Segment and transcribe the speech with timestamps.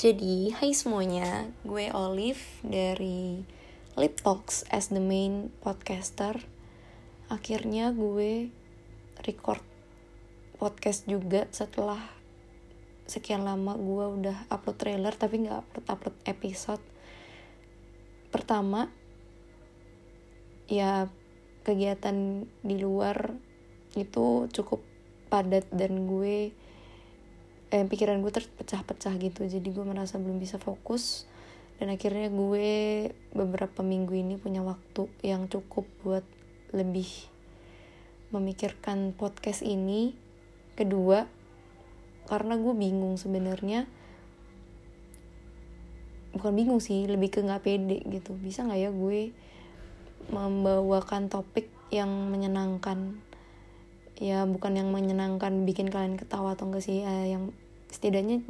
[0.00, 3.44] Jadi, hai semuanya, gue Olive dari
[4.00, 6.40] Lip Talks as the main podcaster.
[7.28, 8.48] Akhirnya gue
[9.20, 9.60] record
[10.56, 12.00] podcast juga setelah
[13.04, 16.84] sekian lama gue udah upload trailer tapi nggak upload upload episode.
[18.32, 18.88] Pertama,
[20.64, 21.12] ya
[21.60, 23.36] kegiatan di luar
[24.00, 24.80] itu cukup
[25.28, 26.56] padat dan gue
[27.70, 29.46] eh, pikiran gue terpecah-pecah gitu.
[29.46, 31.26] Jadi gue merasa belum bisa fokus.
[31.80, 32.68] Dan akhirnya gue
[33.32, 36.26] beberapa minggu ini punya waktu yang cukup buat
[36.76, 37.08] lebih
[38.34, 40.12] memikirkan podcast ini.
[40.76, 41.24] Kedua
[42.28, 43.90] karena gue bingung sebenarnya
[46.30, 48.36] bukan bingung sih lebih ke nggak pede gitu.
[48.36, 49.32] Bisa nggak ya gue
[50.30, 53.18] membawakan topik yang menyenangkan
[54.20, 57.00] ya bukan yang menyenangkan bikin kalian ketawa atau enggak sih.
[57.00, 57.44] Uh, yang
[57.88, 58.44] setidaknya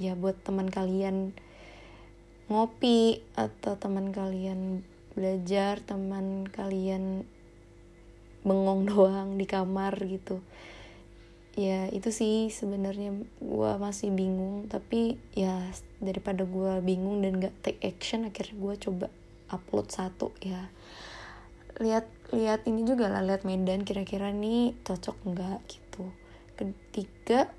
[0.00, 1.36] ya buat teman kalian
[2.50, 4.82] ngopi atau teman kalian
[5.14, 7.28] belajar teman kalian
[8.40, 10.40] bengong doang di kamar gitu.
[11.60, 14.66] Ya itu sih sebenarnya gue masih bingung.
[14.72, 15.60] Tapi ya
[16.00, 19.06] daripada gue bingung dan gak take action akhirnya gue coba
[19.52, 20.72] upload satu ya.
[21.76, 26.04] Lihat lihat ini juga lah lihat Medan kira-kira nih cocok nggak gitu.
[26.54, 27.50] Ketiga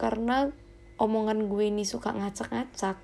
[0.00, 0.50] karena
[0.96, 2.96] omongan gue ini suka ngacak-ngacak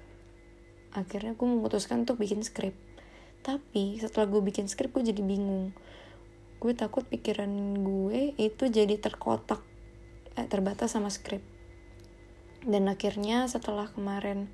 [0.96, 2.74] akhirnya gue memutuskan untuk bikin skrip.
[3.44, 5.76] Tapi setelah gue bikin skrip gue jadi bingung.
[6.56, 7.52] Gue takut pikiran
[7.84, 9.60] gue itu jadi terkotak
[10.34, 11.44] eh, terbatas sama skrip.
[12.64, 14.50] Dan akhirnya setelah kemarin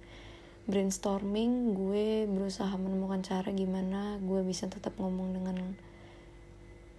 [0.66, 5.74] brainstorming gue berusaha menemukan cara gimana gue bisa tetap ngomong dengan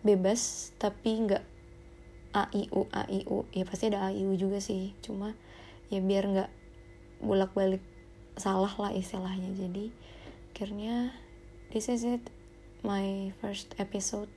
[0.04, 1.44] bebas tapi nggak
[2.34, 3.48] a i u a i u.
[3.56, 4.92] Ya pasti ada a i u juga sih.
[5.00, 5.34] Cuma
[5.88, 6.52] ya biar nggak
[7.23, 7.82] bolak balik
[8.36, 9.56] salah lah istilahnya.
[9.56, 9.94] Jadi
[10.54, 11.16] akhirnya
[11.72, 12.28] this is it.
[12.84, 14.28] My first episode.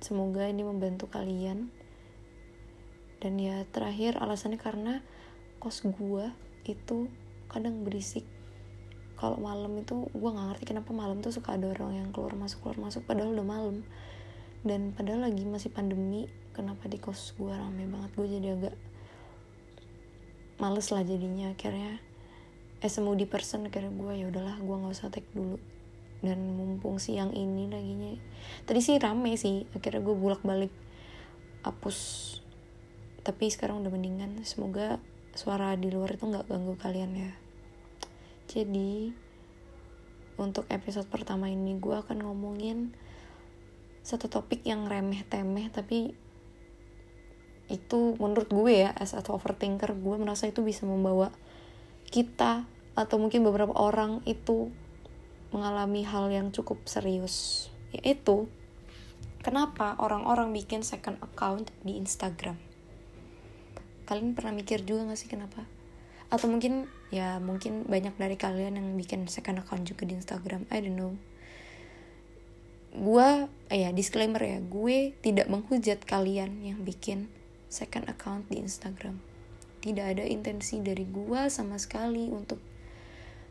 [0.00, 1.68] Semoga ini membantu kalian.
[3.20, 5.04] Dan ya terakhir alasannya karena
[5.60, 6.32] kos gue
[6.64, 7.12] itu
[7.52, 8.24] kadang berisik.
[9.20, 12.64] Kalau malam itu gue nggak ngerti kenapa malam tuh suka ada orang yang keluar masuk
[12.64, 13.04] keluar masuk.
[13.04, 13.84] Padahal udah malam
[14.64, 16.24] dan padahal lagi masih pandemi
[16.56, 18.10] kenapa di kos gue rame banget?
[18.16, 18.74] Gue jadi agak
[20.56, 21.52] males lah jadinya.
[21.52, 22.00] Akhirnya
[22.80, 25.60] as a moody person akhirnya gue ya udahlah gue nggak usah take dulu.
[26.24, 28.16] Dan mumpung siang ini laginya
[28.64, 30.72] tadi sih rame sih akhirnya gue bolak balik
[31.60, 31.98] hapus.
[33.20, 34.96] Tapi sekarang udah mendingan semoga
[35.36, 37.32] suara di luar itu nggak ganggu kalian ya.
[38.48, 39.12] Jadi
[40.40, 42.96] untuk episode pertama ini gue akan ngomongin
[44.04, 46.12] satu topik yang remeh temeh tapi
[47.72, 51.32] itu menurut gue ya as a overthinker gue merasa itu bisa membawa
[52.12, 54.70] kita atau mungkin beberapa orang itu
[55.50, 57.66] mengalami hal yang cukup serius.
[57.94, 58.50] Yaitu
[59.42, 62.58] kenapa orang-orang bikin second account di Instagram?
[64.04, 65.64] Kalian pernah mikir juga gak sih kenapa?
[66.28, 70.82] Atau mungkin ya mungkin banyak dari kalian yang bikin second account juga di Instagram I
[70.82, 71.14] don't know
[72.94, 73.28] gue
[73.74, 77.26] eh ya disclaimer ya gue tidak menghujat kalian yang bikin
[77.66, 79.18] second account di Instagram.
[79.82, 82.62] Tidak ada intensi dari gue sama sekali untuk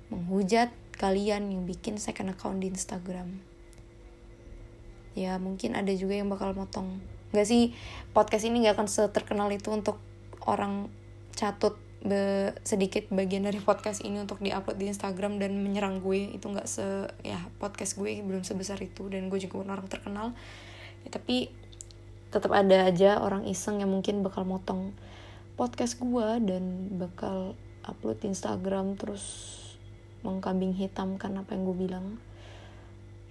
[0.08, 3.44] menghujat kalian yang bikin second account di Instagram.
[5.14, 7.04] Ya mungkin ada juga yang bakal motong.
[7.36, 7.76] Gak sih
[8.16, 10.00] podcast ini gak akan seterkenal itu untuk
[10.48, 10.88] orang
[11.36, 16.36] catut be sedikit bagian dari podcast ini untuk diupload di Instagram dan menyerang gue.
[16.36, 20.36] Itu nggak se ya podcast gue belum sebesar itu dan gue juga bukan orang terkenal.
[21.08, 21.48] Ya, tapi
[22.28, 24.92] tetap ada aja orang iseng yang mungkin bakal motong
[25.56, 27.56] podcast gue dan bakal
[27.88, 29.24] upload di Instagram terus
[30.28, 32.08] mengkambing hitamkan apa yang gue bilang.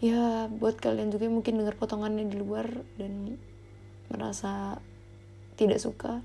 [0.00, 3.36] Ya buat kalian juga yang mungkin dengar potongannya di luar dan
[4.08, 4.80] merasa
[5.54, 6.24] tidak suka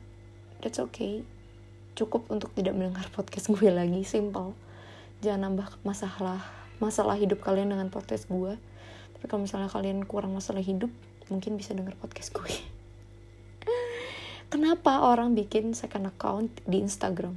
[0.63, 1.22] that's okay
[1.97, 4.54] cukup untuk tidak mendengar podcast gue lagi simple
[5.25, 6.45] jangan nambah masalah
[6.77, 8.54] masalah hidup kalian dengan podcast gue.
[9.18, 10.94] Tapi kalau misalnya kalian kurang masalah hidup
[11.27, 12.54] mungkin bisa denger podcast gue.
[14.54, 17.33] Kenapa orang bikin second account di Instagram?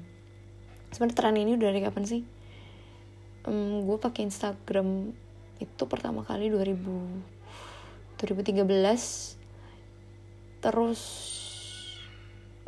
[0.92, 2.22] Sebenarnya tren ini udah dari kapan sih?
[3.48, 5.16] Um, gue pakai Instagram
[5.60, 7.40] itu pertama kali 2000
[8.20, 11.00] 2013 terus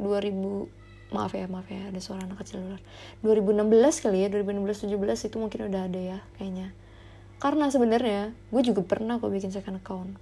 [0.00, 0.81] 2000
[1.12, 2.80] maaf ya maaf ya ada suara anak kecil luar.
[3.22, 6.72] 2016 kali ya 2016 17 itu mungkin udah ada ya kayaknya.
[7.38, 8.20] Karena sebenarnya
[8.50, 10.16] gue juga pernah kok bikin second account.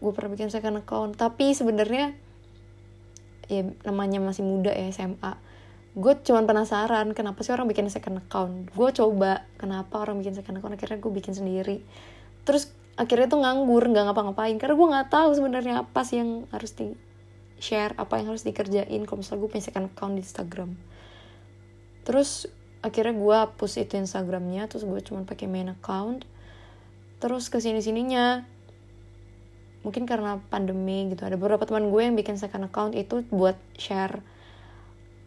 [0.00, 2.14] Gue pernah bikin second account tapi sebenarnya
[3.46, 5.46] ya namanya masih muda ya SMA
[5.96, 8.68] gue cuman penasaran kenapa sih orang bikin second account?
[8.76, 10.76] Gue coba kenapa orang bikin second account?
[10.76, 11.80] Akhirnya gue bikin sendiri.
[12.44, 12.68] Terus
[13.00, 14.60] akhirnya tuh nganggur nggak ngapa-ngapain.
[14.60, 16.92] Karena gue nggak tahu sebenarnya apa sih yang harus di
[17.56, 19.02] share apa yang harus dikerjain.
[19.08, 20.70] Kalau misalnya gue punya second account di Instagram.
[22.06, 22.46] Terus
[22.84, 26.28] akhirnya gue hapus itu Instagramnya terus gue cuma pakai main account.
[27.18, 28.44] Terus ke sini sininya
[29.82, 34.18] mungkin karena pandemi gitu ada beberapa teman gue yang bikin second account itu buat share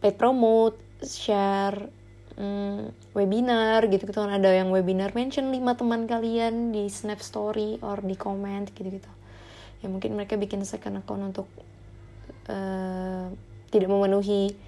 [0.04, 1.88] paid promote share
[2.36, 4.32] hmm, webinar gitu gitu kan.
[4.32, 9.10] Ada yang webinar mention lima teman kalian di snap story or di comment gitu gitu
[9.80, 11.48] ya mungkin mereka bikin second account untuk
[12.50, 13.30] uh,
[13.70, 14.58] tidak memenuhi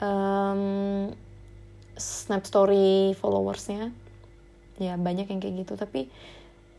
[0.00, 1.12] um,
[2.00, 3.92] snap story followersnya.
[4.80, 5.76] Ya banyak yang kayak gitu.
[5.76, 6.08] Tapi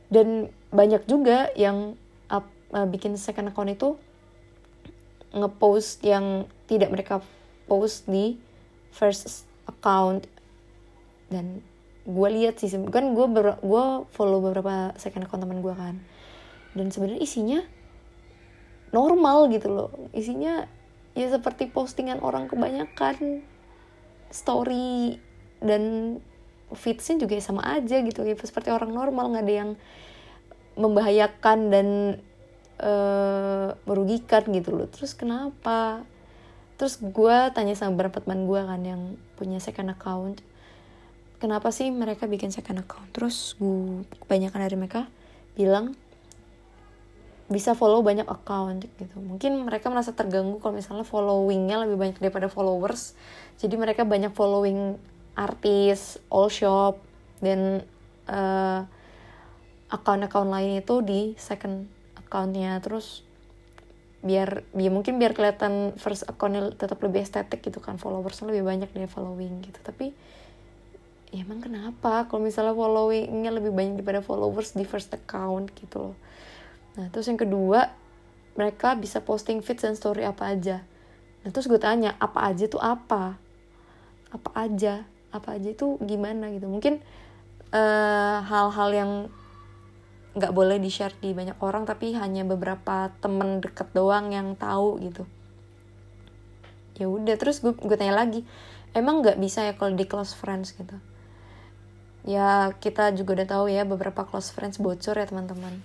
[0.09, 1.93] dan banyak juga yang
[2.33, 3.93] up, uh, bikin second account itu
[5.29, 7.21] ngepost yang tidak mereka
[7.69, 8.41] post di
[8.89, 10.25] first account.
[11.29, 11.61] Dan
[12.09, 13.25] gue lihat sih kan gue
[13.61, 16.01] gue follow beberapa second account teman gue kan.
[16.73, 17.59] Dan sebenarnya isinya
[18.91, 19.89] normal gitu loh.
[20.15, 20.65] Isinya
[21.17, 23.43] ya seperti postingan orang kebanyakan
[24.29, 25.17] story
[25.59, 26.17] dan
[26.73, 28.21] feedsnya juga sama aja gitu.
[28.23, 29.71] Ya seperti orang normal nggak ada yang
[30.79, 31.87] membahayakan dan
[32.79, 34.87] uh, merugikan gitu loh.
[34.87, 36.07] Terus kenapa?
[36.79, 39.01] Terus gue tanya sama beberapa teman gue kan yang
[39.35, 40.39] punya second account.
[41.39, 43.11] Kenapa sih mereka bikin second account?
[43.11, 45.01] Terus gue kebanyakan dari mereka
[45.59, 45.99] bilang
[47.49, 49.17] bisa follow banyak account gitu.
[49.17, 53.17] Mungkin mereka merasa terganggu kalau misalnya followingnya lebih banyak daripada followers.
[53.57, 55.01] Jadi mereka banyak following
[55.33, 57.01] artis all shop
[57.41, 57.81] dan
[58.29, 58.85] uh,
[59.89, 61.89] account-account lain itu di second
[62.21, 62.77] accountnya.
[62.85, 63.25] Terus
[64.21, 67.97] biar biar mungkin biar kelihatan first accountnya tetap lebih estetik gitu kan.
[67.97, 69.81] Followersnya lebih banyak dari following gitu.
[69.81, 70.13] Tapi
[71.33, 72.29] ya emang kenapa?
[72.29, 76.17] Kalau misalnya followingnya lebih banyak daripada followers di first account gitu loh
[76.99, 77.95] nah terus yang kedua
[78.59, 80.83] mereka bisa posting feeds dan story apa aja.
[81.47, 83.39] Nah terus gue tanya apa aja tuh apa?
[84.35, 85.07] Apa aja?
[85.31, 86.51] Apa aja itu gimana?
[86.51, 86.67] Gitu.
[86.67, 86.99] Mungkin
[87.71, 89.11] eh, hal-hal uh, yang
[90.35, 94.99] nggak boleh di share di banyak orang tapi hanya beberapa temen deket doang yang tahu
[95.07, 95.23] gitu.
[96.99, 98.43] Ya udah terus gue gue tanya lagi
[98.91, 100.75] emang nggak bisa ya kalau di close friends?
[100.75, 100.99] Gitu.
[102.27, 105.79] Ya kita juga udah tahu ya beberapa close friends bocor ya teman-teman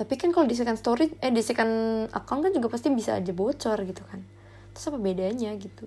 [0.00, 3.36] tapi kan kalau di second story eh di second account kan juga pasti bisa aja
[3.36, 4.24] bocor gitu kan.
[4.72, 5.84] Terus apa bedanya gitu?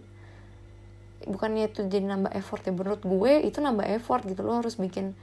[1.26, 2.78] Bukannya itu jadi nambah effort ya?
[2.78, 4.46] Menurut gue itu nambah effort gitu.
[4.46, 5.18] Lo harus bikin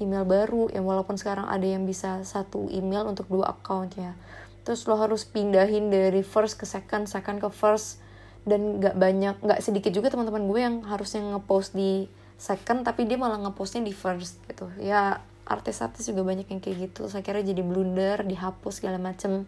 [0.00, 0.72] email baru.
[0.72, 4.16] Yang walaupun sekarang ada yang bisa satu email untuk dua account ya.
[4.64, 8.00] Terus lo harus pindahin dari first ke second second ke first.
[8.48, 12.08] Dan nggak banyak nggak sedikit juga teman-teman gue yang harusnya ngepost di
[12.40, 14.72] second tapi dia malah ngepostnya di first gitu.
[14.80, 15.20] Ya
[15.52, 17.06] artis-artis juga banyak yang kayak gitu.
[17.12, 19.44] Saya kira jadi blunder dihapus segala macem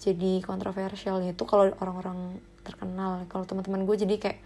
[0.00, 1.20] jadi kontroversial.
[1.22, 4.38] Itu kalau orang-orang terkenal kalau teman-teman gue jadi kayak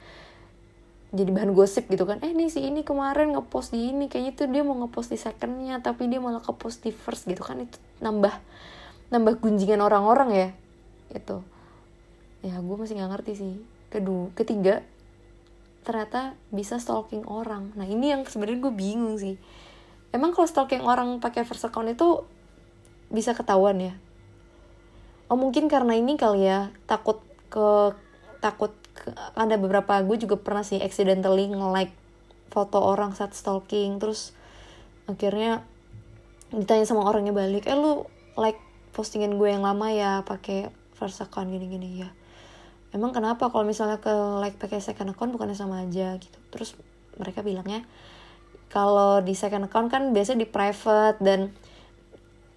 [1.14, 2.18] jadi bahan gosip gitu kan.
[2.20, 5.78] Eh nih si ini kemarin ngepost di ini kayaknya tuh dia mau ngepost di secondnya
[5.78, 7.62] tapi dia malah kepost di first gitu kan.
[7.62, 8.34] Itu nambah
[9.14, 10.48] nambah gunjingan orang-orang ya
[11.14, 11.38] itu
[12.42, 13.54] ya gue masih nggak ngerti sih.
[13.88, 14.82] Kedua ketiga
[15.86, 17.70] ternyata bisa stalking orang.
[17.78, 19.38] Nah ini yang sebenarnya gue bingung sih
[20.14, 22.22] emang kalau stalking orang pakai first account itu
[23.10, 23.94] bisa ketahuan ya?
[25.26, 27.94] Oh mungkin karena ini kali ya takut ke
[28.38, 28.70] takut
[29.34, 31.94] ada beberapa gue juga pernah sih accidentally nge-like
[32.50, 34.32] foto orang saat stalking terus
[35.10, 35.66] akhirnya
[36.54, 38.06] ditanya sama orangnya balik eh lu
[38.38, 38.58] like
[38.94, 42.08] postingan gue yang lama ya pakai first account gini-gini ya.
[42.96, 44.08] Emang kenapa kalau misalnya ke
[44.40, 46.38] like pakai second account bukannya sama aja gitu?
[46.48, 46.72] Terus
[47.20, 47.84] mereka bilangnya
[48.70, 51.54] kalau di second account kan biasanya di private dan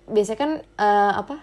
[0.09, 0.51] biasanya kan
[0.81, 1.35] uh, apa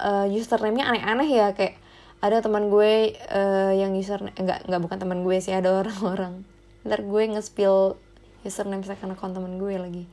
[0.00, 1.48] uh, username-nya aneh-aneh ya.
[1.56, 1.80] Kayak
[2.20, 6.44] ada teman gue uh, yang user enggak enggak bukan teman gue sih ada orang-orang.
[6.84, 7.96] Ntar gue nge-spill
[8.44, 10.04] username second account teman gue lagi.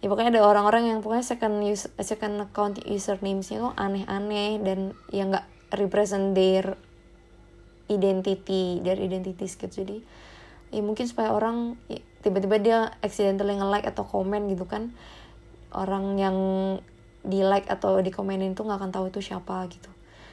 [0.00, 5.28] Ya pokoknya ada orang-orang yang pokoknya second use, second account username-nya tuh aneh-aneh dan yang
[5.28, 5.44] nggak
[5.76, 6.74] represent their
[7.90, 9.98] identity their identities gitu jadi
[10.70, 11.74] ya mungkin supaya orang
[12.20, 14.92] tiba-tiba dia accidentally nge-like atau komen gitu kan.
[15.70, 16.36] Orang yang
[17.20, 19.90] di like atau di komenin tuh nggak akan tahu itu siapa gitu.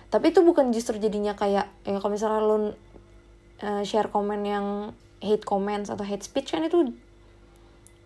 [0.08, 2.66] Tapi itu bukan justru jadinya kayak ya kalau misalnya lo uh,
[3.84, 4.66] share komen yang
[5.20, 6.96] hate comments atau hate speech kan itu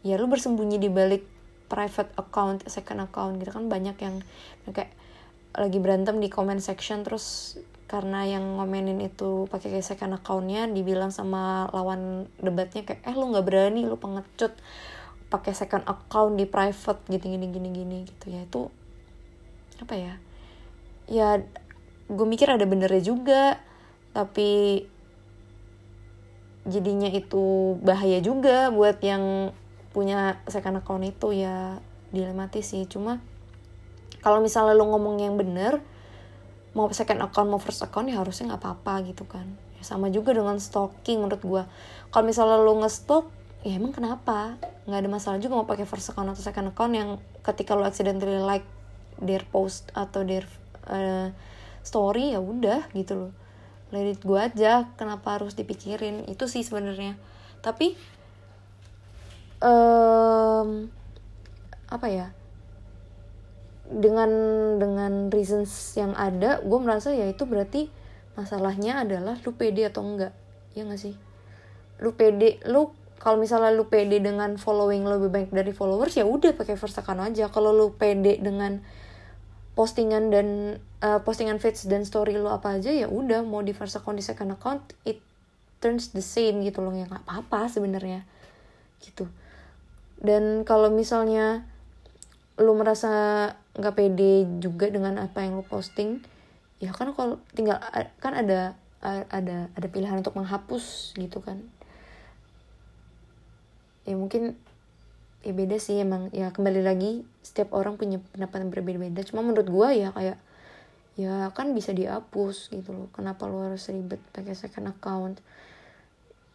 [0.02, 1.22] ya lu bersembunyi di balik
[1.70, 3.70] private account second account gitu kan.
[3.70, 4.16] Banyak yang
[4.66, 4.92] kayak
[5.52, 7.58] lagi berantem di comment section terus
[7.92, 13.44] karena yang ngomenin itu pakai second accountnya dibilang sama lawan debatnya kayak eh lu nggak
[13.44, 14.56] berani lu pengecut
[15.28, 18.48] pakai second account di private gitu gini gini gini gitu ya.
[18.48, 18.72] Itu
[19.84, 20.14] apa ya
[21.12, 21.44] ya
[22.08, 23.60] gue mikir ada benernya juga
[24.16, 24.88] tapi
[26.64, 29.52] jadinya itu bahaya juga buat yang
[29.92, 31.84] punya second account itu ya
[32.16, 32.88] dilematis sih.
[32.88, 33.20] Cuma
[34.24, 35.84] kalau misalnya lo ngomong yang bener
[36.72, 39.48] mau second account mau first account ya harusnya nggak apa-apa gitu kan.
[39.76, 41.64] Ya, sama juga dengan stalking menurut gue
[42.12, 43.32] kalau misalnya lo ngestalk
[43.64, 44.60] ya emang kenapa?
[44.84, 47.10] Nggak ada masalah juga mau pakai first account atau second account yang
[47.42, 48.68] ketika lo accidentally like
[49.22, 50.44] their post atau their
[50.92, 51.32] uh,
[51.86, 53.34] story ya udah gitu loh.
[53.92, 56.24] Let go aja kenapa harus dipikirin?
[56.32, 57.20] Itu sih sebenarnya.
[57.60, 57.96] Tapi
[59.62, 60.88] um,
[61.92, 62.32] apa ya
[63.92, 64.32] dengan
[64.80, 67.92] dengan reasons yang ada gue merasa ya itu berarti
[68.40, 70.32] masalahnya adalah lu pede atau enggak.
[70.72, 71.20] Ya gak sih?
[72.00, 76.56] Lu pede lu kalau misalnya lu pede dengan following lebih banyak dari followers ya udah
[76.58, 77.52] pakai first account aja.
[77.52, 78.82] Kalau lu pede dengan
[79.78, 80.48] postingan dan
[81.04, 84.26] uh, postingan feeds dan story lu apa aja ya udah mau di first account di
[84.26, 85.22] second account it
[85.84, 86.96] turns the same gitu loh.
[86.96, 88.24] Ya nggak apa-apa sebenarnya.
[89.04, 89.28] Gitu.
[90.22, 91.66] Dan kalau misalnya
[92.62, 96.20] lu merasa nggak pede juga dengan apa yang lu posting
[96.82, 97.78] ya kan kalau tinggal
[98.20, 101.62] kan ada ada ada pilihan untuk menghapus gitu kan.
[104.06, 104.58] Ya mungkin
[105.42, 109.22] ya beda sih emang ya kembali lagi setiap orang punya pendapat yang berbeda-beda.
[109.26, 110.38] Cuma menurut gue ya kayak
[111.18, 113.08] ya kan bisa dihapus gitu loh.
[113.14, 115.42] Kenapa lu harus ribet pakai second account?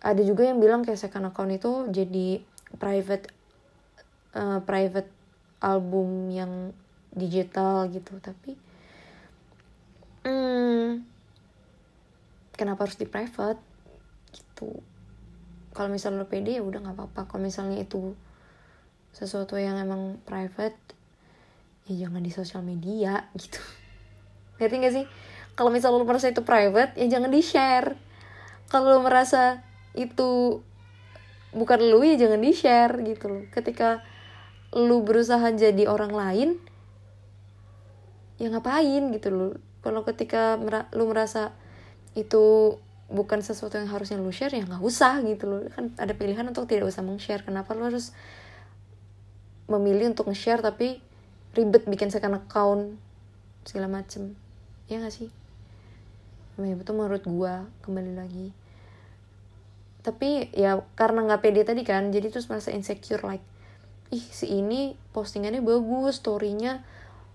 [0.03, 2.43] Ada juga yang bilang kayak second account itu jadi
[2.79, 3.27] private
[4.39, 5.11] uh, private
[5.59, 6.71] album yang
[7.17, 8.55] digital gitu tapi
[10.29, 11.01] hmm,
[12.57, 13.61] kenapa harus di private?
[14.33, 14.71] Gitu.
[15.77, 17.29] Kalau misalnya lo pede ya udah nggak apa-apa.
[17.29, 18.17] Kalau misalnya itu
[19.13, 20.77] sesuatu yang emang private
[21.87, 23.61] ya jangan di sosial media gitu.
[24.59, 25.07] Ngerti gak sih?
[25.57, 27.97] Kalau misalnya lo merasa itu private ya jangan di share
[28.67, 29.63] kalau lo merasa
[29.97, 30.61] itu
[31.55, 33.45] bukan lu ya jangan di share gitu loh.
[33.55, 34.03] Ketika
[34.75, 36.49] lu berusaha jadi orang lain
[38.37, 39.53] ya ngapain gitu loh
[39.87, 40.59] kalau ketika
[40.93, 41.55] lu merasa
[42.19, 42.75] itu
[43.07, 45.61] bukan sesuatu yang harusnya lu share ya nggak usah gitu loh.
[45.71, 47.47] Kan ada pilihan untuk tidak usah meng-share.
[47.47, 48.11] Kenapa lu harus
[49.71, 50.99] memilih untuk nge-share tapi
[51.55, 52.99] ribet bikin second account
[53.63, 54.35] segala macem?
[54.91, 55.31] Ya gak sih?
[56.59, 58.51] Ya betul menurut gua kembali lagi.
[60.03, 63.43] Tapi ya karena nggak pede tadi kan jadi terus merasa insecure like
[64.15, 66.87] ih si ini postingannya bagus storynya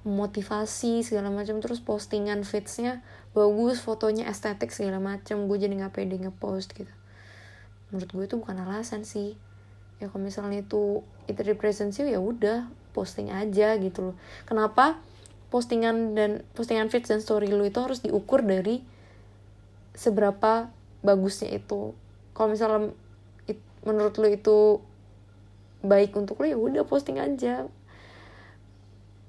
[0.04, 1.62] motivasi segala macam.
[1.62, 5.46] Terus postingan feedsnya bagus fotonya estetik segala macam.
[5.46, 6.92] Gue jadi nggak pede ngepost gitu.
[7.92, 9.38] Menurut gue itu bukan alasan sih.
[10.02, 14.16] Ya kalau misalnya itu itu represents you ya udah posting aja gitu loh.
[14.50, 15.00] Kenapa
[15.54, 18.82] postingan dan postingan feeds dan story lu itu harus diukur dari
[19.94, 20.72] seberapa
[21.06, 21.94] bagusnya itu?
[22.34, 22.96] Kalau misalnya
[23.46, 24.60] it, menurut lu itu
[25.82, 27.66] baik untuk lo ya udah posting aja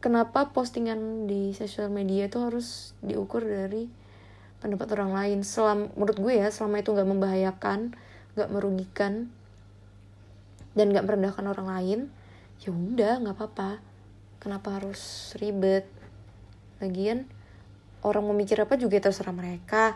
[0.02, 3.86] kenapa postingan di sosial media itu harus diukur dari
[4.58, 5.38] pendapat orang lain?
[5.46, 7.94] Selam menurut gue ya selama itu nggak membahayakan
[8.34, 9.30] nggak merugikan
[10.74, 12.00] dan nggak merendahkan orang lain
[12.58, 13.78] ya udah nggak apa-apa.
[14.42, 15.86] Kenapa harus ribet?
[16.82, 17.30] Lagian
[18.02, 19.94] orang mau mikir apa juga terserah mereka.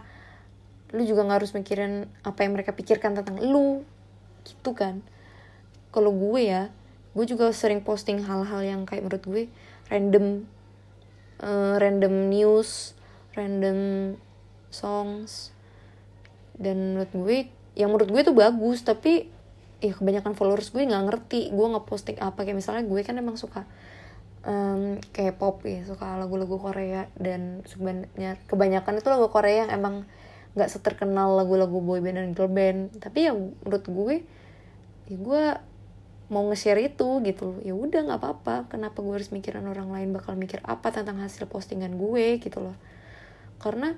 [0.94, 3.82] Lu juga nggak harus mikirin apa yang mereka pikirkan tentang lu.
[4.46, 5.02] Gitu kan.
[5.90, 6.70] Kalau gue ya
[7.16, 9.44] gue juga sering posting hal-hal yang kayak menurut gue
[9.88, 10.44] random
[11.40, 12.96] uh, random news
[13.36, 13.78] random
[14.72, 15.52] songs.
[16.56, 17.38] Dan menurut gue
[17.76, 19.28] yang menurut gue itu bagus tapi
[19.84, 21.52] ya kebanyakan followers gue nggak ngerti.
[21.52, 22.42] Gue nggak posting apa.
[22.42, 23.68] Kayak misalnya gue kan emang suka
[24.48, 27.12] um, kayak pop ya suka lagu-lagu Korea.
[27.14, 30.08] Dan sebenarnya kebanyakan itu lagu Korea yang emang
[30.56, 32.96] nggak seterkenal lagu-lagu boyband dan girl band.
[32.96, 34.16] Tapi ya menurut gue
[35.06, 35.44] ya gue
[36.26, 37.62] mau nge-share itu gitu.
[37.62, 38.56] Ya udah nggak apa-apa.
[38.66, 42.76] Kenapa gue harus mikirin orang lain bakal mikir apa tentang hasil postingan gue gitu loh.
[43.62, 43.94] Karena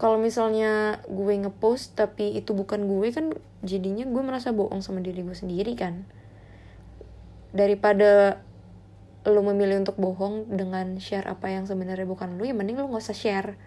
[0.00, 3.30] kalau misalnya gue ngepost tapi itu bukan gue kan
[3.62, 6.08] jadinya gue merasa bohong sama diri gue sendiri kan.
[7.52, 8.40] Daripada
[9.22, 13.04] lo memilih untuk bohong dengan share apa yang sebenarnya bukan lo ya mending lo nggak
[13.04, 13.60] usah share.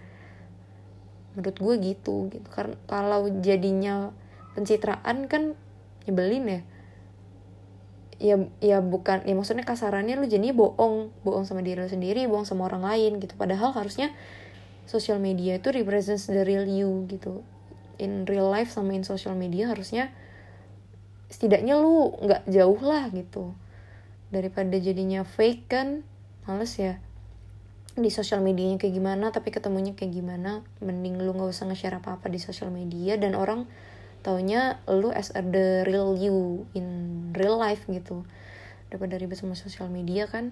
[1.37, 2.47] Menurut gue gitu gitu.
[2.49, 4.09] Karena kalau jadinya
[4.57, 5.53] pencitraan kan
[6.09, 6.61] nyebelin ya
[8.15, 12.47] ya ya bukan ya maksudnya kasarannya lu jadi bohong bohong sama diri lu sendiri bohong
[12.47, 13.35] sama orang lain gitu.
[13.35, 14.15] Padahal harusnya
[14.87, 17.43] social media itu represents the real you gitu.
[17.99, 20.11] In real life sama in social media harusnya
[21.27, 23.51] setidaknya lu nggak jauh lah gitu.
[24.31, 25.87] Daripada jadinya fake kan
[26.47, 27.03] males ya.
[27.95, 32.27] Di sosial medianya kayak gimana tapi ketemunya kayak gimana mending lu nggak usah nge-share apa-apa
[32.27, 33.67] di sosial media dan orang
[34.25, 38.25] taunya lu as a the real you in real life gitu.
[38.89, 40.49] Daripada ribet sama sosial media kan.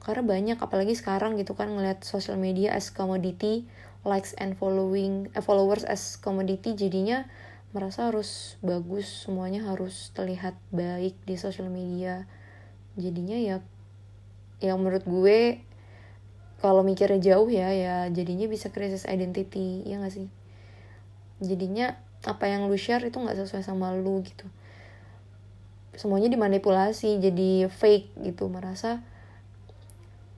[0.00, 3.68] Karena banyak apalagi sekarang gitu kan ngeliat sosial media as commodity
[4.08, 7.24] likes and following eh, followers as commodity jadinya
[7.72, 12.24] merasa harus bagus semuanya harus terlihat baik di sosial media.
[12.96, 13.56] Jadinya ya
[14.64, 15.60] yang menurut gue
[16.62, 20.28] kalau mikirnya jauh ya ya jadinya bisa krisis identity ya gak sih?
[21.42, 24.48] Jadinya apa yang lu share itu nggak sesuai sama lu gitu.
[25.94, 28.50] Semuanya dimanipulasi jadi fake gitu.
[28.50, 29.04] Merasa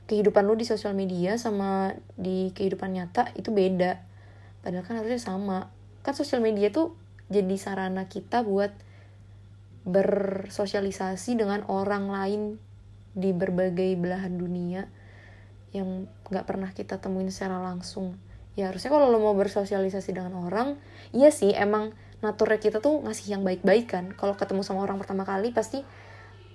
[0.07, 4.03] kehidupan lu di sosial media sama di kehidupan nyata itu beda.
[4.63, 5.71] Padahal kan harusnya sama.
[6.03, 6.95] Kan sosial media tuh
[7.31, 8.75] jadi sarana kita buat
[9.87, 12.43] bersosialisasi dengan orang lain
[13.15, 14.91] di berbagai belahan dunia
[15.71, 18.19] yang nggak pernah kita temuin secara langsung
[18.57, 20.81] ya harusnya kalau lo mau bersosialisasi dengan orang
[21.13, 21.93] iya sih emang
[22.25, 24.05] naturnya kita tuh ngasih yang baik-baik kan.
[24.17, 25.85] Kalau ketemu sama orang pertama kali pasti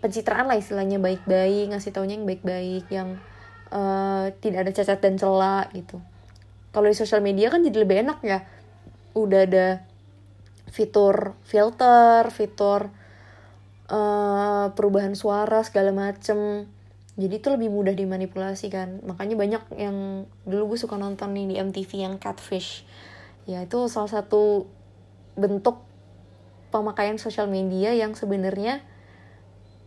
[0.02, 3.22] pencitraan lah istilahnya baik-baik ngasih taunya yang baik-baik yang
[3.70, 6.02] uh, tidak ada cacat dan celah gitu.
[6.74, 8.42] Kalau di sosial media kan jadi lebih enak ya.
[9.14, 9.68] Udah ada
[10.72, 12.88] fitur filter fitur
[13.92, 16.66] uh, perubahan suara segala macem
[17.22, 18.98] jadi itu lebih mudah dimanipulasi kan.
[19.06, 22.82] Makanya banyak yang dulu gue suka nonton nih di MTV yang catfish.
[23.46, 24.66] Ya itu salah satu
[25.38, 25.86] bentuk
[26.74, 28.82] pemakaian sosial media yang sebenarnya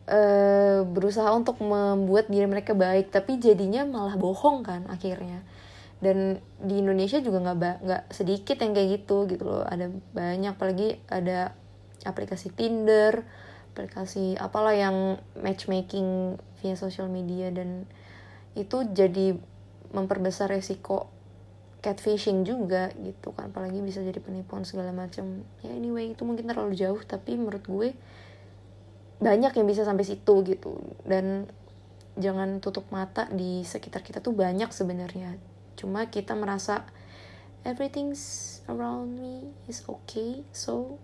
[0.07, 5.43] uh, berusaha untuk membuat diri mereka baik tapi jadinya malah bohong kan akhirnya.
[5.99, 9.65] Dan di Indonesia juga nggak nggak sedikit yang kayak gitu gitu loh.
[9.67, 11.57] Ada banyak apalagi ada
[12.07, 13.25] aplikasi Tinder
[13.75, 17.91] aplikasi apalah yang matchmaking via social media dan
[18.55, 19.35] itu jadi
[19.91, 21.11] memperbesar resiko
[21.83, 23.51] catfishing juga gitu kan.
[23.51, 25.43] Apalagi bisa jadi penipuan segala macam.
[25.61, 27.93] Ya anyway itu mungkin terlalu jauh tapi menurut gue
[29.19, 30.79] banyak yang bisa sampai situ gitu.
[31.03, 31.51] Dan
[32.15, 35.35] jangan tutup mata di sekitar kita tuh banyak sebenarnya.
[35.75, 36.87] Cuma kita merasa
[37.67, 41.01] everything's around me is okay so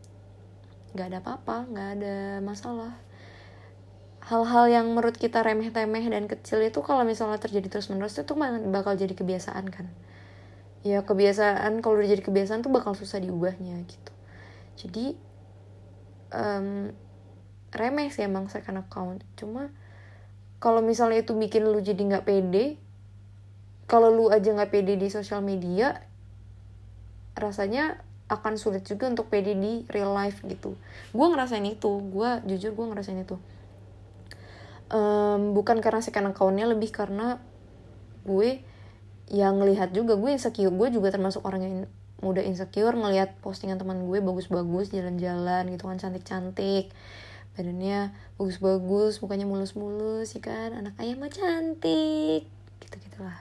[0.94, 2.94] nggak ada apa-apa nggak ada masalah.
[4.20, 8.36] Hal-hal yang menurut kita remeh-temeh dan kecil itu kalau misalnya terjadi terus-menerus itu
[8.70, 9.88] bakal jadi kebiasaan kan.
[10.84, 14.12] Ya kebiasaan kalau udah jadi kebiasaan tuh bakal susah diubahnya gitu.
[14.76, 15.16] Jadi
[16.32, 16.92] um,
[17.74, 19.24] remeh sih emang second account.
[19.34, 19.72] Cuma
[20.60, 22.76] kalau misalnya itu bikin lu jadi nggak pede
[23.90, 25.98] kalau lu aja nggak pede di sosial media
[27.34, 30.78] rasanya akan sulit juga untuk pede di real life gitu.
[31.10, 31.98] Gue ngerasain itu.
[32.14, 33.36] Gue jujur gue ngerasain itu.
[34.90, 37.42] Um, bukan karena second accountnya lebih karena
[38.22, 38.62] gue
[39.34, 40.14] yang ngelihat juga.
[40.14, 40.70] Gue insecure.
[40.70, 41.74] Gue juga termasuk orang yang
[42.22, 46.94] muda insecure ngelihat postingan teman gue bagus-bagus jalan-jalan gitu kan cantik-cantik.
[47.58, 50.70] Badannya bagus-bagus mukanya mulus-mulus ya kan?
[50.78, 52.46] Anak ayah mah cantik.
[52.78, 53.36] Gitu gitulah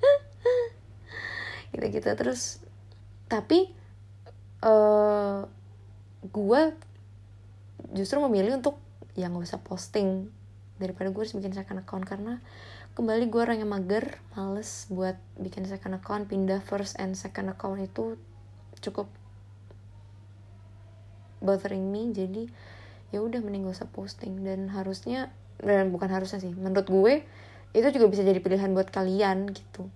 [1.72, 2.60] gitu gitu terus
[3.30, 3.70] tapi
[4.66, 5.46] uh,
[6.26, 6.60] gue
[7.94, 8.76] justru memilih untuk
[9.14, 10.28] ya nggak usah posting
[10.82, 12.42] daripada gue harus bikin second account karena
[12.98, 17.78] kembali gue orang yang mager males buat bikin second account pindah first and second account
[17.78, 18.18] itu
[18.82, 19.06] cukup
[21.40, 22.12] bothering me.
[22.12, 22.48] Jadi
[23.10, 24.44] ya udah mending gak usah posting.
[24.44, 27.14] Dan harusnya dan bukan harusnya sih menurut gue
[27.76, 29.92] itu juga bisa jadi pilihan buat kalian gitu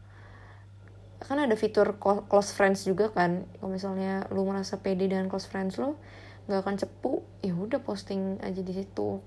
[1.23, 3.47] kan ada fitur close friends juga kan.
[3.59, 5.97] Kalau misalnya lu merasa pede dengan close friends lo
[6.45, 9.23] nggak akan cepu ya udah posting aja di situ.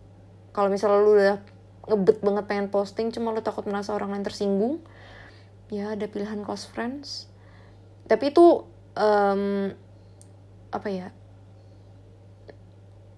[0.54, 1.38] Kalau misalnya lu udah
[1.88, 4.84] ngebet banget pengen posting cuma lu takut merasa orang lain tersinggung
[5.72, 7.32] ya ada pilihan close friends.
[8.06, 8.64] Tapi itu
[8.96, 9.72] um,
[10.68, 11.08] apa ya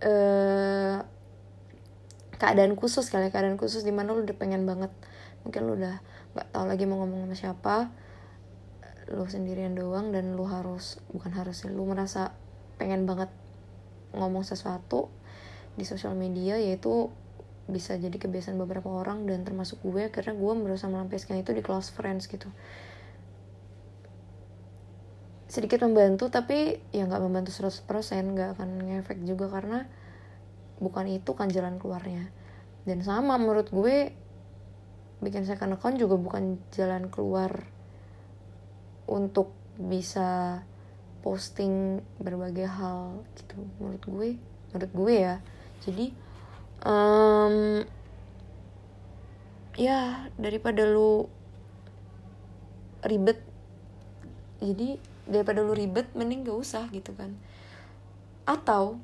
[0.06, 1.04] uh,
[2.40, 4.94] keadaan khusus kali ya, keadaan khusus di mana lu udah pengen banget.
[5.44, 6.00] Mungkin lu udah
[6.38, 7.76] nggak tahu lagi mau ngomong sama siapa
[9.10, 12.38] lu sendirian doang dan lu harus bukan harus lu merasa
[12.78, 13.34] pengen banget
[14.14, 15.10] ngomong sesuatu
[15.74, 17.10] di sosial media yaitu
[17.70, 21.94] bisa jadi kebiasaan beberapa orang dan termasuk gue karena gue berusaha melampiaskan itu di close
[21.94, 22.50] friends gitu.
[25.50, 27.86] Sedikit membantu tapi ya nggak membantu 100%
[28.34, 29.86] nggak akan ngefek juga karena
[30.82, 32.30] bukan itu kan jalan keluarnya.
[32.86, 34.14] Dan sama menurut gue
[35.22, 37.70] bikin second account juga bukan jalan keluar
[39.10, 40.62] untuk bisa
[41.20, 44.30] posting berbagai hal gitu menurut gue
[44.72, 45.36] menurut gue ya.
[45.84, 46.06] Jadi
[46.86, 47.84] um,
[49.80, 51.26] ya daripada lu
[53.00, 53.40] ribet
[54.60, 57.36] jadi daripada lu ribet mending gak usah gitu kan.
[58.46, 59.02] Atau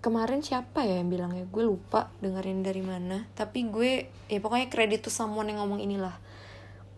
[0.00, 4.72] kemarin siapa ya yang bilang ya gue lupa dengerin dari mana tapi gue ya pokoknya
[4.72, 6.16] kredit tuh someone yang ngomong inilah.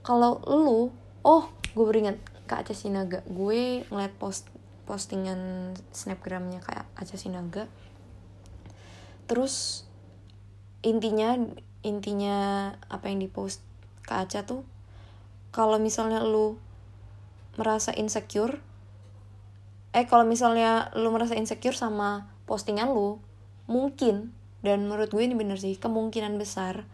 [0.03, 0.91] Kalau lu
[1.23, 3.25] oh gue beringat Kak Aca Sinaga.
[3.25, 4.49] Gue ngeliat post
[4.85, 7.65] postingan snapgramnya kayak Aca Sinaga.
[9.25, 9.87] Terus
[10.83, 11.39] intinya
[11.83, 13.63] intinya apa yang dipost
[14.05, 14.63] Kak Aca tuh
[15.55, 16.59] kalau misalnya lu
[17.61, 18.59] merasa insecure
[19.93, 23.21] eh kalau misalnya lu merasa insecure sama postingan lu
[23.69, 24.33] mungkin
[24.65, 26.89] dan menurut gue ini bener sih kemungkinan besar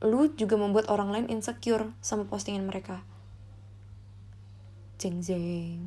[0.00, 3.04] lu juga membuat orang lain insecure sama postingan mereka
[4.98, 5.80] jeng jeng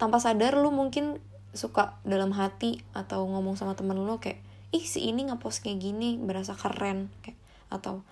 [0.00, 1.20] tanpa sadar lu mungkin
[1.52, 6.16] suka dalam hati atau ngomong sama temen lu kayak ih si ini ngepost kayak gini
[6.16, 7.10] berasa keren.
[7.20, 7.36] Kayak
[7.68, 8.06] atau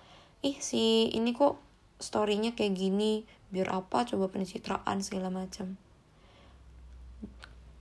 [0.45, 1.57] ih si ini kok
[1.99, 5.79] storynya kayak gini biar apa coba pencitraan segala macam.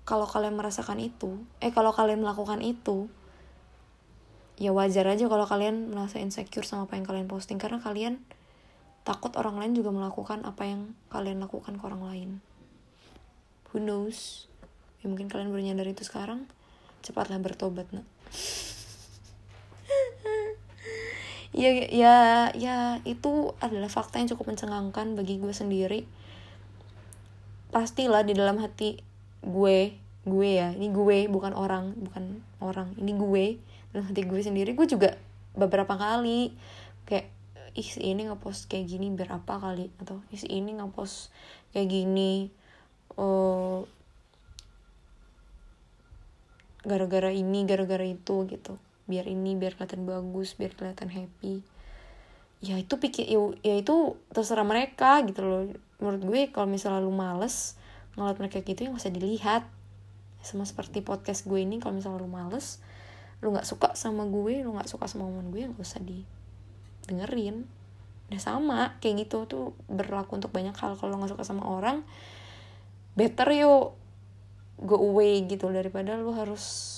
[0.08, 3.12] Kalau kalian merasakan itu eh kalau kalian melakukan itu
[4.56, 8.24] ya wajar aja kalau kalian merasa insecure sama apa yang kalian posting karena kalian
[9.08, 12.30] takut orang lain juga melakukan apa yang kalian lakukan ke orang lain.
[13.72, 14.44] Who knows?
[15.00, 16.44] Ya mungkin kalian baru nyadar itu sekarang
[17.00, 18.04] cepatlah bertobat nak.
[21.48, 22.16] Ya ya
[22.54, 26.04] ya itu adalah fakta yang cukup mencengangkan bagi gue sendiri.
[27.72, 29.00] Pastilah di dalam hati
[29.40, 29.96] gue
[30.28, 33.46] gue ya ini gue bukan orang bukan orang ini gue.
[33.96, 35.16] Dan hati gue sendiri gue juga
[35.56, 36.52] beberapa kali
[37.08, 37.32] kayak
[37.74, 39.92] ih si ini ngepost kayak gini biar apa kali?
[40.00, 41.32] Atau ih si ini ngepost
[41.74, 42.48] kayak gini
[43.18, 43.84] oh
[46.86, 48.80] gara-gara ini gara-gara itu gitu.
[49.08, 51.60] Biar ini biar kelihatan bagus biar kelihatan happy.
[52.64, 55.62] Ya itu pikir ya, ya itu terserah mereka gitu loh.
[56.00, 57.76] Menurut gue kalau misalnya lu males
[58.14, 59.66] ngeliat mereka gitu yang usah dilihat.
[60.40, 62.80] Sama seperti podcast gue ini kalau misalnya lu males
[63.38, 66.26] lu nggak suka sama gue lu nggak suka sama omongan gue nggak usah di
[67.08, 67.64] dengerin.
[68.28, 69.48] Udah sama kayak gitu.
[69.48, 71.00] Tuh berlaku untuk banyak hal.
[71.00, 72.04] Kalau nggak suka sama orang
[73.16, 73.96] better yuk
[74.78, 75.72] go away gitu.
[75.72, 76.94] Daripada lu harus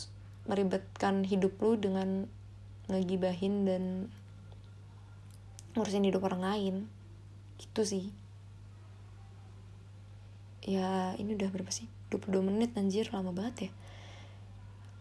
[0.50, 2.26] meribetkan hidup lu dengan
[2.90, 3.82] ngegibahin dan
[5.78, 6.74] ngurusin hidup orang lain.
[7.62, 8.04] Gitu sih.
[10.66, 11.86] Ya ini udah berapa sih?
[12.10, 13.06] 22 menit anjir.
[13.14, 13.72] Lama banget ya.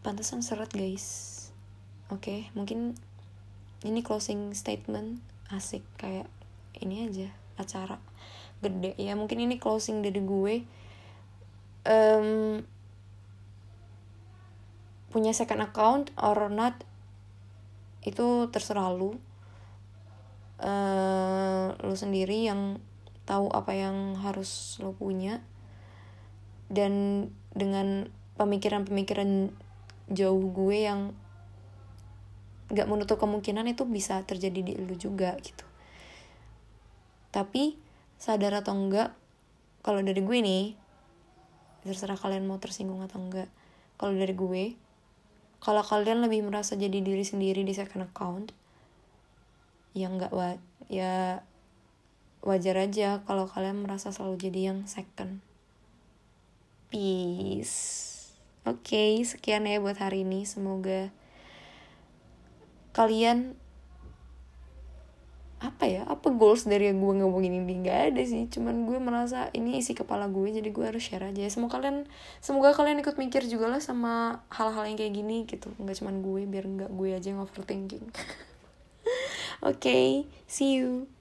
[0.05, 1.35] Pantesan seret guys.
[2.09, 2.95] Oke okay, mungkin
[3.87, 6.27] ini closing statement asik kayak
[6.79, 7.97] ini aja acara
[8.59, 8.95] gede.
[8.99, 10.55] Ya mungkin ini closing dari gue.
[11.87, 12.61] Um,
[15.09, 16.83] punya second account or not
[18.03, 19.17] itu terserah lu.
[20.59, 22.83] Uh, lu sendiri yang
[23.23, 25.39] tahu apa yang harus lo punya.
[26.69, 29.49] Dan dengan pemikiran-pemikiran
[30.11, 31.15] jauh gue yang
[32.69, 35.65] gak menutup kemungkinan itu bisa terjadi di lu juga gitu.
[37.29, 37.77] Tapi
[38.21, 39.15] sadar atau enggak
[39.81, 40.65] kalau dari gue nih
[41.87, 43.47] terserah kalian mau tersinggung atau enggak
[43.95, 44.63] kalau dari gue
[45.63, 48.51] kalau kalian lebih merasa jadi diri sendiri di second account
[49.95, 50.59] yang enggak wa
[50.91, 51.43] ya
[52.39, 55.43] wajar aja kalau kalian merasa selalu jadi yang second.
[56.89, 58.07] Peace.
[58.65, 60.47] Oke okay, sekian ya buat hari ini.
[60.47, 61.11] Semoga
[62.99, 63.55] kalian
[65.59, 66.07] apa ya?
[66.07, 67.83] Apa goals dari yang gue ngomongin ini?
[67.83, 68.47] Nggak ada sih.
[68.47, 71.47] Cuman gue merasa ini isi kepala gue jadi gue harus share aja.
[71.51, 72.07] Semoga kalian
[72.39, 75.71] semoga kalian ikut mikir juga lah sama hal-hal yang kayak gini gitu.
[75.79, 78.07] Nggak cuman gue biar nggak gue aja yang overthinking.
[79.67, 80.07] Oke okay,
[80.47, 81.11] see you.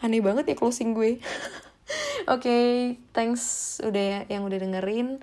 [0.00, 1.20] Aneh banget ya closing gue.
[2.32, 2.68] Oke okay,
[3.12, 5.20] thanks udah ya, yang udah dengerin.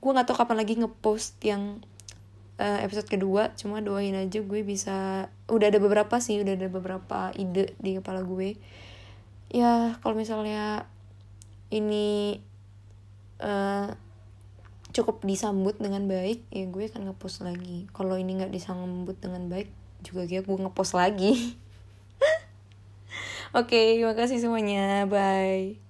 [0.00, 1.84] Gue nggak tahu kapan lagi ngepost yang
[2.58, 7.32] uh, episode kedua cuma doain aja gue bisa udah ada beberapa sih udah ada beberapa
[7.38, 8.58] ide di kepala gue
[9.48, 10.84] ya kalau misalnya
[11.72, 12.38] ini
[13.40, 13.94] uh,
[14.92, 19.70] cukup disambut dengan baik ya gue akan ngepost lagi kalau ini nggak disambut dengan baik
[20.02, 21.56] juga gue ngepost lagi
[23.56, 25.08] Oke, okay, makasih semuanya.
[25.08, 25.87] Bye.